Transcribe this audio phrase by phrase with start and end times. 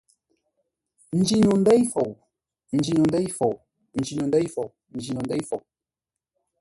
[1.19, 2.11] Njî no ndêi fou,
[2.75, 3.55] n njîno ndêi fou
[3.99, 5.61] njî no ndêi fou, n njî no ndêi fou.